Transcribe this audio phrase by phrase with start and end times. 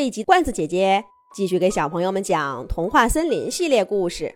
[0.00, 1.04] 这一集罐子姐姐
[1.34, 4.24] 继续给小朋友们讲童话森林系列故事《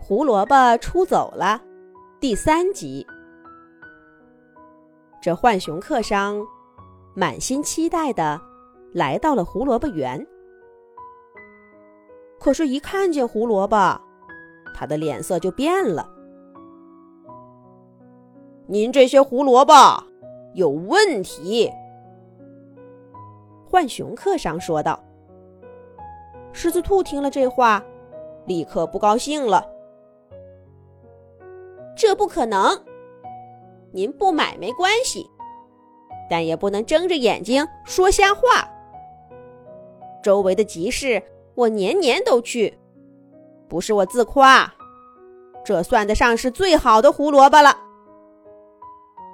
[0.00, 1.62] 胡萝卜出走了》
[2.18, 3.06] 第三集。
[5.22, 6.44] 这浣熊客商
[7.14, 8.40] 满心期待的
[8.92, 10.26] 来到了胡萝卜园，
[12.40, 14.00] 可是，一看见胡萝卜，
[14.74, 16.12] 他的脸色就变了。
[18.66, 19.72] 您这些胡萝卜
[20.54, 21.70] 有问题。
[23.70, 25.00] 浣熊客商说道
[26.52, 27.80] ：“狮子兔听了这话，
[28.46, 29.64] 立刻不高兴了。
[31.96, 32.76] 这不可能！
[33.92, 35.24] 您不买没关系，
[36.28, 38.68] 但也不能睁着眼睛说瞎话。
[40.22, 41.22] 周围的集市
[41.54, 42.76] 我年年都去，
[43.68, 44.72] 不是我自夸，
[45.64, 47.76] 这算得上是最好的胡萝卜了。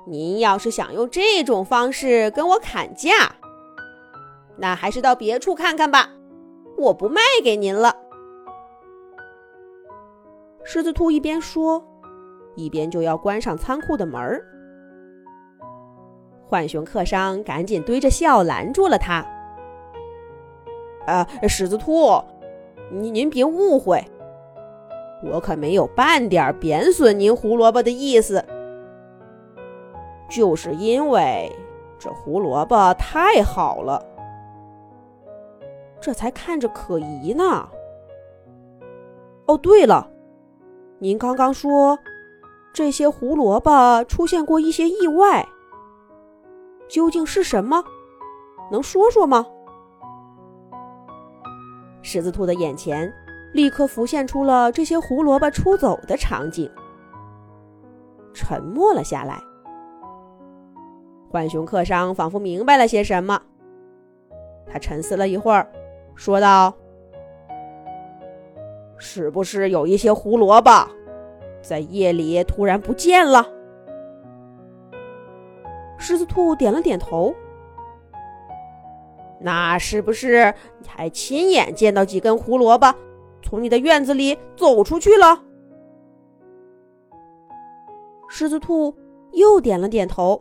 [0.06, 3.35] 您要是想用这种方式跟我砍价，
[4.66, 6.10] 那还是到别处看看吧，
[6.76, 7.94] 我不卖给您了。
[10.64, 11.80] 狮子兔一边说，
[12.56, 14.44] 一边就要关上仓库的门儿。
[16.48, 19.24] 浣熊客商赶紧堆着笑拦住了他
[21.06, 22.20] ：“啊，狮子兔，
[22.90, 24.04] 您您别误会，
[25.22, 28.44] 我可没有半点贬损您胡萝卜的意思，
[30.28, 31.54] 就是因为
[32.00, 34.04] 这胡萝卜太好了。”
[36.00, 37.68] 这才看着可疑呢。
[39.46, 40.10] 哦，对了，
[40.98, 41.98] 您刚刚说
[42.72, 45.46] 这些胡萝卜出现过一些意外，
[46.88, 47.82] 究竟是什么？
[48.70, 49.46] 能说说吗？
[52.02, 53.12] 狮子兔的眼前
[53.52, 56.70] 立刻浮现出了这些胡萝卜出走的场景，
[58.32, 59.40] 沉默了下来。
[61.30, 63.40] 浣熊客商仿佛明白了些什么，
[64.66, 65.68] 他沉思了一会儿。
[66.16, 66.74] 说道
[68.98, 70.88] ：“是不是有一些胡萝卜
[71.62, 73.46] 在夜里突然不见了？”
[75.98, 77.32] 狮子兔点了点头。
[79.38, 82.92] 那是不是你还亲眼见到几根胡萝卜
[83.42, 85.42] 从你的院子里走出去了？
[88.28, 88.94] 狮子兔
[89.32, 90.40] 又点了点头。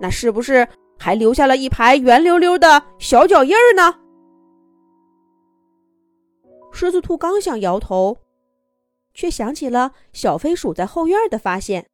[0.00, 0.66] 那是不是
[0.98, 3.94] 还留下了一排圆溜溜的小脚印儿呢？
[6.74, 8.18] 狮子兔刚想摇头，
[9.14, 11.88] 却想起了小飞鼠在后院的发现，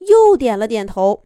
[0.00, 1.24] 又点了点头。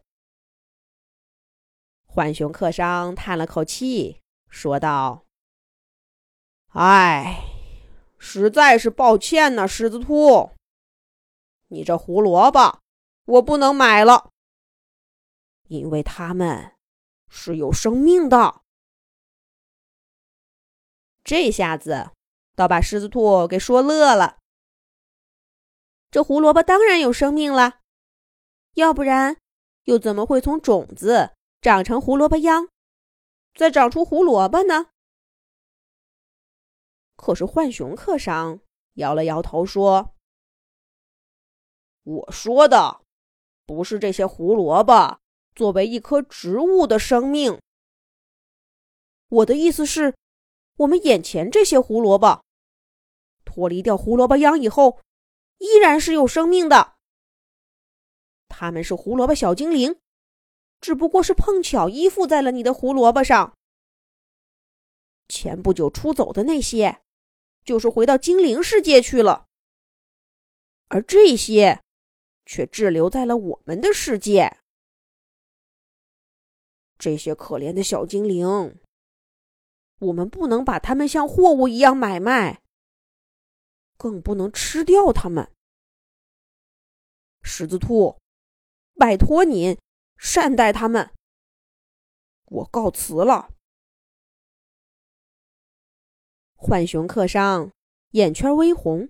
[2.07, 5.25] 浣熊客商叹了口气，说道
[6.71, 7.43] ：“哎，
[8.17, 10.53] 实在是抱歉呐，狮子兔，
[11.67, 12.79] 你这胡萝卜
[13.25, 14.31] 我不能买了，
[15.67, 16.77] 因为它们
[17.29, 18.63] 是有生命的。”
[21.25, 22.13] 这下子。
[22.55, 24.39] 倒把狮子兔给说乐了。
[26.11, 27.81] 这胡萝卜当然有生命了，
[28.75, 29.39] 要不然
[29.85, 31.31] 又怎么会从种子
[31.63, 32.69] 长成胡萝卜秧，
[33.55, 34.91] 再长出胡萝卜呢？
[37.17, 38.61] 可是浣熊客商
[38.95, 40.15] 摇了摇头说
[42.05, 43.01] ：“我说的
[43.65, 45.19] 不是这些胡萝卜
[45.55, 47.59] 作为一棵植物的生命，
[49.29, 50.15] 我的意思是。”
[50.83, 52.45] 我们眼前这些胡萝卜，
[53.45, 55.01] 脱离掉胡萝卜秧以后，
[55.59, 56.95] 依然是有生命的。
[58.49, 60.01] 他们是胡萝卜小精灵，
[60.81, 63.57] 只不过是碰巧依附在了你的胡萝卜上。
[65.29, 67.01] 前不久出走的那些，
[67.65, 69.47] 就是回到精灵世界去了，
[70.89, 71.81] 而这些，
[72.45, 74.59] 却滞留在了我们的世界。
[76.99, 78.82] 这些可怜的小精灵。
[80.03, 82.61] 我们不能把它们像货物一样买卖，
[83.97, 85.53] 更不能吃掉它们。
[87.43, 88.19] 狮子兔，
[88.97, 89.79] 拜托您
[90.17, 91.13] 善待它们。
[92.47, 93.55] 我告辞了。
[96.57, 97.71] 浣熊客商
[98.11, 99.09] 眼圈微红，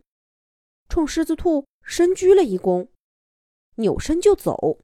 [0.90, 2.88] 冲狮子兔深鞠了一躬，
[3.76, 4.78] 扭身就走。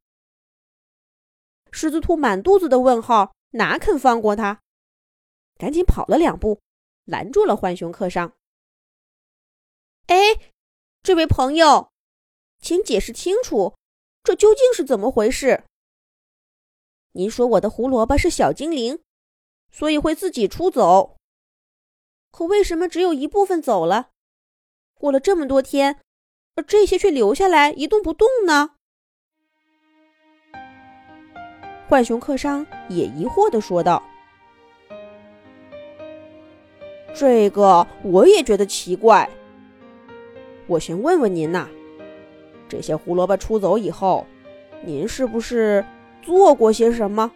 [1.71, 4.62] 狮子兔满肚子的问号，哪肯放过他？
[5.58, 6.60] 赶紧跑了两步，
[7.05, 8.32] 拦住了浣熊客商。
[10.06, 10.16] 哎，
[11.02, 11.90] 这位朋友，
[12.60, 13.75] 请解释清楚，
[14.22, 15.64] 这究竟是怎么回事？
[17.12, 19.02] 您说我的胡萝卜是小精灵，
[19.70, 21.16] 所以会自己出走。
[22.31, 24.10] 可为什么只有一部分走了？
[24.94, 26.00] 过了这么多天，
[26.55, 28.76] 而这些却留下来一动不动呢？
[31.88, 34.02] 浣熊客商也疑惑的说道。
[37.19, 39.29] 这个我也觉得奇怪。
[40.69, 41.67] 我先问问您呐，
[42.69, 44.25] 这些胡萝卜出走以后，
[44.85, 45.85] 您是不是
[46.23, 47.29] 做过些什么？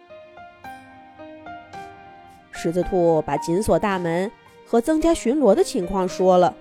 [2.51, 4.31] 狮子兔把紧锁大门
[4.65, 6.55] 和增加巡逻的情况说了。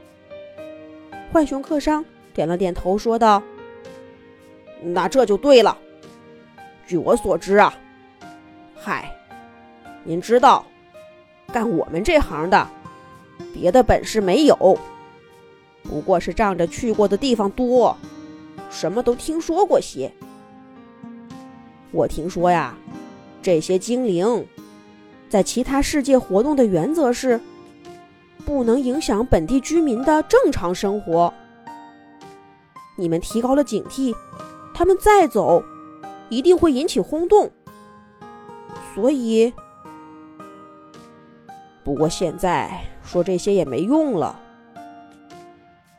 [1.31, 2.05] 浣熊客商
[2.35, 3.41] 点了点头，说道
[4.83, 5.79] ：“那这就对了。
[6.89, 7.73] 据我所知啊，
[8.75, 9.09] 嗨，
[10.03, 10.67] 您知道，
[11.53, 12.69] 干我们这行的，
[13.53, 14.79] 别的本事没有，
[15.83, 17.97] 不过是仗着去过的地方多，
[18.71, 20.13] 什么都听说过些。
[21.91, 22.77] 我听说呀，
[23.41, 24.47] 这些精灵
[25.29, 27.41] 在其他世界活动的原则是。”
[28.45, 31.33] 不能影响本地居民的正常生活。
[32.97, 34.13] 你们提高了警惕，
[34.75, 35.63] 他们再走，
[36.29, 37.49] 一定会引起轰动。
[38.93, 39.53] 所以，
[41.85, 42.71] 不过现在
[43.03, 44.39] 说这些也没用了。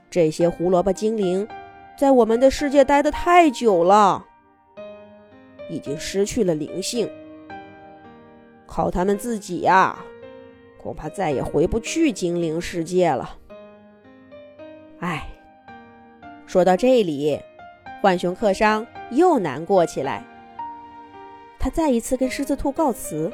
[0.09, 1.47] 这些胡萝卜精灵
[1.97, 4.25] 在我们的世界待得太久了，
[5.69, 7.09] 已经失去了灵性。
[8.65, 9.97] 靠他们自己呀！
[10.81, 13.37] 恐怕再也回不去精灵世界了。
[14.99, 15.27] 唉，
[16.45, 17.39] 说到这里，
[18.01, 20.25] 浣熊客商又难过起来。
[21.57, 23.31] 他再一次跟狮子兔告辞，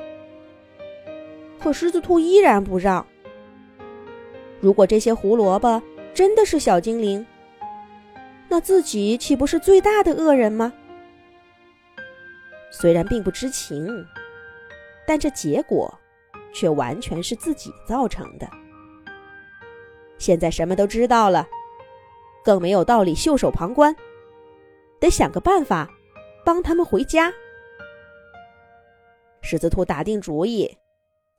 [1.60, 3.06] 可狮子兔依然不让。
[4.60, 5.82] 如果这些胡萝卜
[6.14, 7.26] 真的是小精灵，
[8.48, 10.74] 那自己岂不是最大的恶人吗？
[12.72, 14.06] 虽然并不知情，
[15.06, 15.94] 但这结果。
[16.52, 18.50] 却完全是自己造成的。
[20.18, 21.48] 现在什么都知道了，
[22.44, 23.96] 更没有道理袖手旁观，
[25.00, 25.88] 得想个办法
[26.44, 27.32] 帮他们回家。
[29.42, 30.76] 狮子兔打定主意，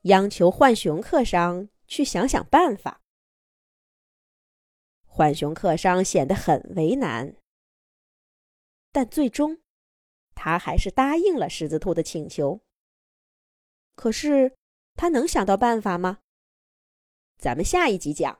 [0.03, 3.01] 央求浣熊客商去想想办法。
[5.07, 7.35] 浣熊客商显得很为难，
[8.91, 9.61] 但最终
[10.33, 12.61] 他还是答应了狮子兔的请求。
[13.95, 14.55] 可是。
[14.93, 16.19] 他能想到办法吗？
[17.37, 18.39] 咱们下一集讲。